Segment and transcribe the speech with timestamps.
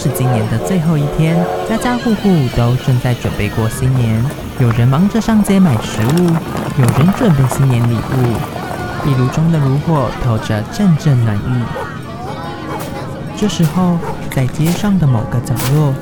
[0.00, 1.36] 是今年的最后一天，
[1.68, 4.24] 家家户户都正在准备过新年。
[4.58, 6.24] 有人忙着上街买食物，
[6.80, 8.34] 有人准备新年礼物。
[9.04, 11.62] 壁炉中的炉火透着阵阵暖意。
[13.36, 13.98] 这时候，
[14.34, 15.92] 在街上的某个角落，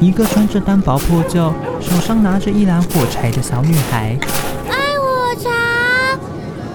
[0.00, 4.18] 一个穿着单薄破旧、手上拿着一篮火柴的小女孩。
[4.68, 5.48] 爱火柴，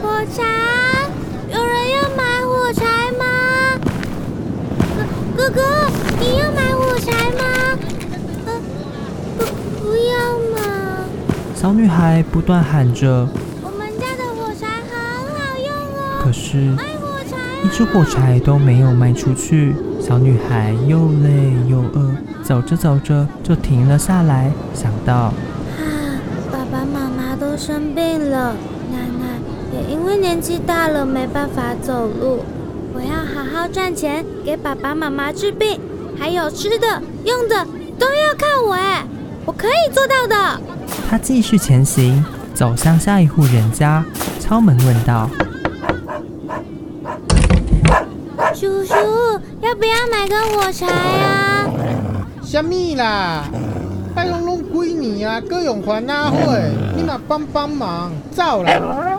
[0.02, 0.42] 火柴，
[1.48, 2.82] 有人要买火柴
[3.20, 3.24] 吗？
[5.38, 5.62] 哥哥哥，
[6.20, 7.44] 你要买火柴吗？
[8.46, 8.54] 呃，
[9.40, 9.44] 不，
[9.82, 10.12] 不要
[10.54, 10.58] 嘛。
[11.62, 13.30] 小女孩不断喊着，
[13.62, 14.98] 我们家的火柴很
[15.32, 16.20] 好用哦。
[16.24, 17.62] 可是，买火柴啊！
[17.64, 19.76] 一支火柴都没有卖出去。
[20.02, 25.34] 小女孩又累又饿，走着走着就停了下来，想到啊，
[26.52, 28.56] 爸爸妈妈都生病了，
[28.92, 29.38] 奶奶
[29.72, 32.40] 也因为年纪大了没办法走路。
[32.96, 35.80] 我要好好赚钱，给爸爸妈妈治病，
[36.18, 37.64] 还有吃的用的
[38.00, 39.06] 都要靠我哎，
[39.46, 40.60] 我可以做到的。
[41.10, 44.04] 她继续前行，走向下一户人家，
[44.40, 45.30] 敲门问道。
[48.54, 48.94] 叔叔，
[49.62, 51.68] 要不要买根火柴啊？
[52.44, 53.46] 什么啦？
[54.14, 56.72] 拜拢拢归你啊，各用还哪会？
[56.98, 59.11] 你嘛帮帮忙，走啦！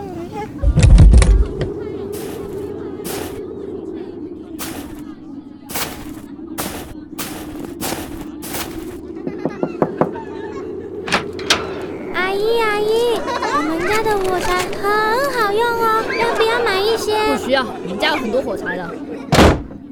[12.33, 13.19] 姨阿姨，
[13.55, 14.83] 我们家的火柴很
[15.31, 17.35] 好用哦，要不要买一些？
[17.35, 18.89] 不需要，我们家有很多火柴的。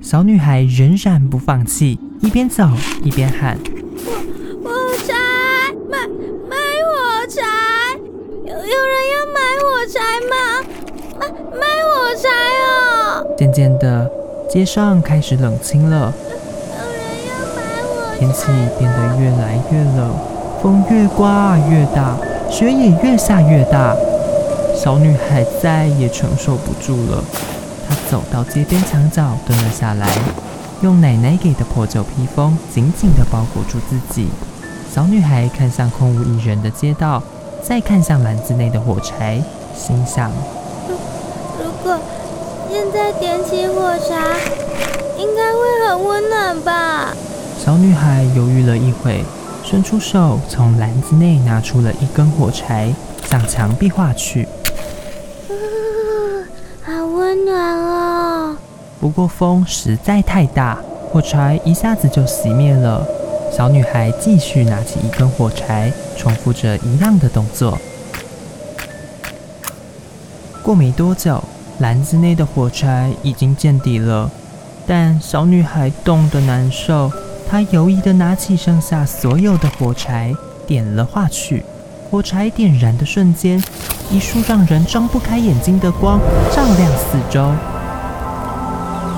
[0.01, 2.67] 小女孩仍然不放弃，一边走
[3.03, 3.57] 一边喊。
[4.63, 4.71] 火
[5.05, 5.13] 柴，
[5.89, 6.07] 买
[6.49, 7.41] 买火柴，
[8.43, 10.35] 有有人要买火柴吗？
[11.19, 11.27] 买
[11.59, 12.27] 买火柴
[12.65, 13.35] 哦！
[13.37, 14.09] 渐渐的，
[14.49, 16.11] 街上开始冷清了，
[16.75, 18.17] 有人要买火。
[18.17, 18.47] 天气
[18.79, 20.15] 变得越来越冷，
[20.61, 22.17] 风越刮越大，
[22.51, 23.95] 雪也越下越大。
[24.75, 27.23] 小女孩再也承受不住了，
[27.87, 30.07] 她走到街边墙角蹲了下来，
[30.81, 34.27] 用奶奶给的破旧披风紧紧地包裹住自己。
[34.93, 37.23] 小女孩看向空无一人的街道，
[37.63, 39.41] 再看向篮子内的火柴，
[39.73, 40.29] 心想。
[41.57, 41.97] 如果
[42.69, 44.15] 现在点起火柴，
[45.17, 47.15] 应该会很温暖吧？
[47.63, 49.23] 小女孩犹豫了一会，
[49.71, 52.93] 伸出手从篮子内拿出了一根火柴，
[53.29, 54.45] 向墙壁划去。
[55.47, 56.45] 嗯，
[56.83, 58.57] 好温暖哦！
[58.99, 60.77] 不过风实在太大，
[61.09, 63.07] 火柴一下子就熄灭了。
[63.49, 67.79] 小女孩继续拿起一根火柴，重复着一样的动作。
[70.61, 71.41] 过没多久，
[71.79, 74.29] 篮子内的火柴已经见底了，
[74.85, 77.09] 但小女孩冻得难受。
[77.51, 80.33] 她犹疑地拿起剩下所有的火柴，
[80.65, 81.65] 点了画去。
[82.09, 83.61] 火柴点燃的瞬间，
[84.09, 86.17] 一束让人睁不开眼睛的光
[86.55, 87.51] 照亮四周。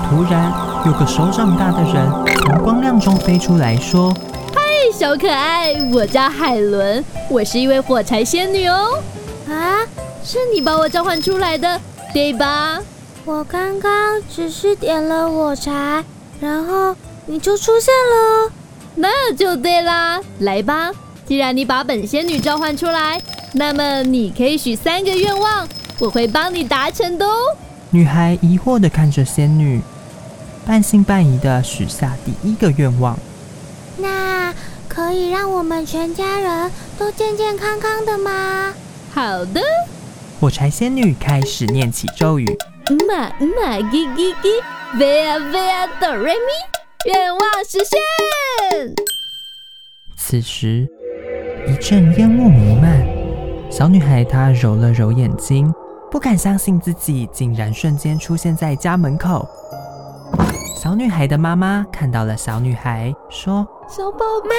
[0.08, 0.52] 突然，
[0.84, 4.12] 有个手掌大的人从光亮中飞出来，说
[4.52, 4.60] ：“嗨，
[4.92, 8.98] 小可爱，我叫海伦，我是一位火柴仙女哦。
[9.48, 9.78] 啊，
[10.24, 11.80] 是你把我召唤出来的，
[12.12, 12.80] 对吧？
[13.24, 16.04] 我刚刚只是点了火柴，
[16.40, 16.96] 然后
[17.26, 18.52] 你就出现了。
[18.96, 20.90] 那就对啦，来吧。
[21.26, 23.20] 既然你把本仙女召唤出来，
[23.52, 25.66] 那么你可以许三个愿望，
[25.98, 27.36] 我会帮你达成的哦。
[27.90, 29.80] 女孩疑惑地看着仙女，
[30.66, 33.18] 半信半疑地许下第一个愿望。
[33.96, 34.52] 那
[34.88, 38.74] 可以让我们全家人都健健康康的吗？
[39.12, 39.60] 好的。
[40.40, 42.46] 火柴仙女开始念起咒语：
[43.08, 46.73] 嘛嘛叽叽叽，贝啊贝啊哆瑞咪，
[47.04, 48.94] 愿望实现。
[50.16, 50.88] 此时。
[51.66, 53.02] 一阵烟雾弥漫，
[53.70, 55.72] 小女孩她揉了揉眼睛，
[56.10, 59.48] 不敢相信自己竟然瞬间出现在家门口。
[60.76, 64.50] 小女孩的妈妈看到了小女孩，说：“小宝贝，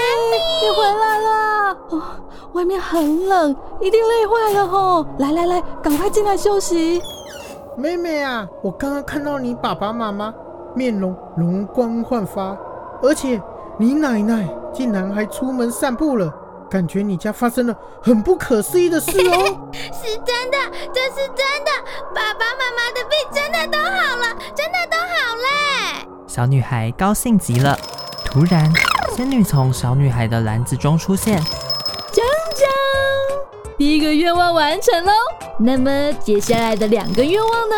[0.63, 1.77] 你回来了！
[1.89, 2.01] 哦，
[2.53, 5.05] 外面很冷，一定累坏了吼！
[5.19, 6.99] 来来来，赶快进来休息。”
[7.77, 10.33] 妹妹啊，我刚刚看到你爸爸妈妈
[10.75, 12.55] 面容容光焕发，
[13.01, 13.41] 而且
[13.77, 16.33] 你奶奶竟然还出门散步了。
[16.69, 19.69] 感觉你家发生了很不可思议的事哦！
[19.71, 20.57] 是真的，
[20.91, 21.71] 这是真的，
[22.13, 26.07] 爸爸妈妈的病真的都好了，真的都好嘞！
[26.27, 27.77] 小女孩高兴极了。
[28.25, 28.69] 突然，
[29.15, 32.19] 仙女从小女孩的篮子中出现，锵
[32.55, 32.65] 锵！
[33.77, 35.13] 第一个愿望完成喽。
[35.59, 37.75] 那么接下来的两个愿望呢？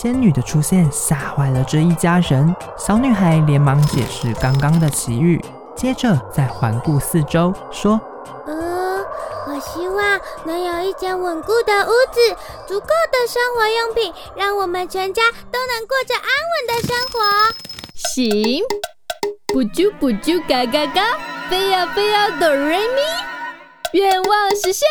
[0.00, 5.38] 仙女的出现吓坏了这一家人，小女孩连忙解释刚刚的奇遇，
[5.76, 8.00] 接着再环顾四周，说
[8.48, 9.04] ：“呃，
[9.46, 12.34] 我希望能有一间稳固的屋子，
[12.66, 15.20] 足够的生活用品，让我们全家
[15.52, 17.20] 都能过着安稳的生活。”
[18.14, 18.64] 行，
[19.52, 21.18] 不啾不啾嘎嘎嘎，
[21.50, 23.02] 飞呀飞呀哆瑞咪，
[24.00, 24.88] 愿望实现。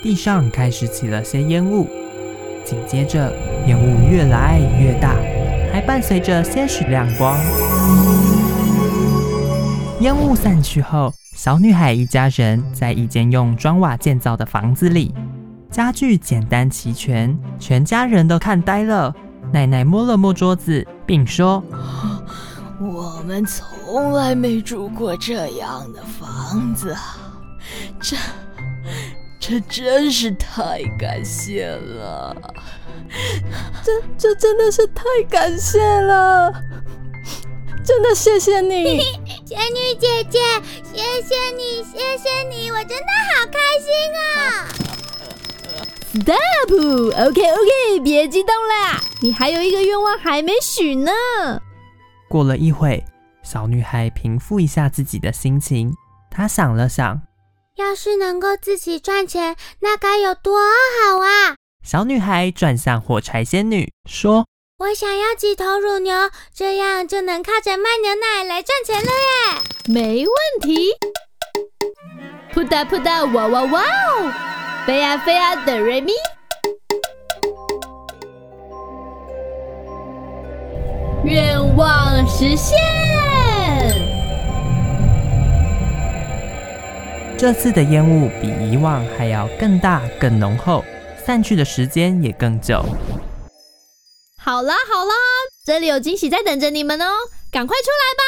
[0.00, 1.88] 地上开始起了些烟雾，
[2.66, 3.32] 紧接着
[3.68, 5.14] 烟雾越来越大，
[5.72, 7.38] 还伴随着些许亮光。
[10.00, 15.14] 烟雾散去后，小女孩一家人在一间用砖瓦建造的房子里，
[15.70, 19.14] 家具简单齐全，全家人都看呆了。
[19.52, 21.62] 奶奶摸了摸桌子，并说
[22.82, 26.96] ：“我们从来没住过这样的房子，
[28.00, 28.16] 这……”
[29.48, 32.36] 这真是太感谢了，
[33.84, 36.52] 这这真的是太感谢了，
[37.84, 38.98] 真的谢谢你，
[39.46, 40.40] 仙女姐姐，
[40.92, 43.06] 谢谢你，谢谢你，我真的
[43.36, 44.66] 好开心啊
[46.12, 51.12] ！Stop，OK OK，别激动啦，你还有一个愿望还没许呢。
[52.28, 53.04] 过了一会，
[53.44, 55.94] 小女孩平复一下自己的心情，
[56.32, 57.22] 她想了想。
[57.76, 61.56] 要是能够自己赚钱，那该有多好啊！
[61.84, 64.46] 小女孩转向火柴仙女说
[64.80, 69.62] ：“我想要几头乳牛，这样就能靠着卖牛奶来赚钱了耶！”
[69.92, 70.90] 没问题！
[72.54, 74.32] 扑哒扑哒，哇哇哇哦！
[74.86, 76.12] 飞呀飞呀，哆瑞咪，
[81.24, 83.05] 愿望实现。
[87.38, 90.82] 这次的烟雾比以往还要更大、更浓厚，
[91.22, 92.82] 散去的时间也更久。
[94.42, 95.12] 好啦好啦，
[95.66, 97.04] 这里有惊喜在等着你们哦，
[97.50, 98.22] 赶快出来吧！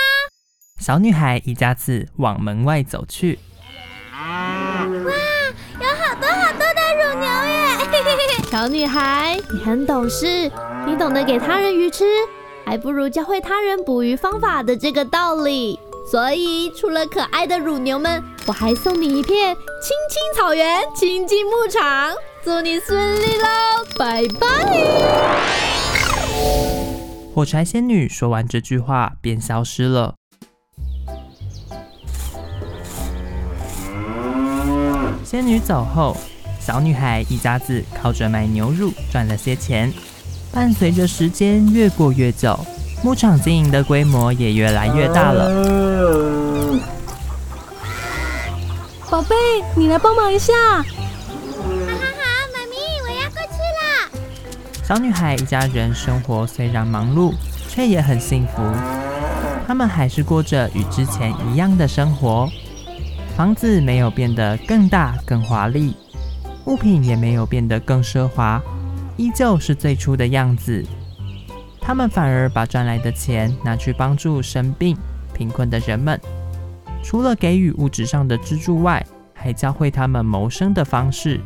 [0.79, 3.39] 小女孩一家子往门外走去。
[4.13, 8.45] 哇，有好多好多的乳牛耶！
[8.53, 10.51] 小女孩，你很懂事，
[10.87, 12.05] 你懂得给他人鱼吃，
[12.67, 15.81] 还不如教会他人捕鱼方法的这个道理。
[16.11, 23.85] 所以，除了可爱的乳牛们，我还送你一片青青草原、青青牧场，祝你顺利喽！
[23.99, 24.47] 拜拜。
[27.35, 30.15] 火柴仙女说完这句话，便消失了。
[35.23, 36.17] 仙女走后，
[36.59, 39.93] 小女孩一家子靠着卖牛乳赚了些钱。
[40.51, 42.59] 伴随着时间越过越久。
[43.03, 45.49] 牧场经营的规模也越来越大了。
[49.09, 49.35] 宝贝，
[49.75, 50.53] 你来帮忙一下。
[50.53, 54.85] 好好好，妈咪，我要过去了。
[54.85, 57.33] 小女孩一家人生活虽然忙碌，
[57.69, 58.63] 却也很幸福。
[59.67, 62.49] 他们还是过着与之前一样的生活。
[63.37, 65.95] 房子没有变得更大更华丽，
[66.65, 68.61] 物品也没有变得更奢华，
[69.17, 70.85] 依旧是最初的样子。
[71.89, 74.95] 他们反而把赚来的钱拿去帮助生病、
[75.33, 76.21] 贫困的人们，
[77.03, 79.03] 除了给予物质上的资助外，
[79.33, 81.41] 还教会他们谋生的方式，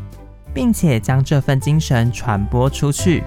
[0.52, 3.22] 并且将这份精神传播出去。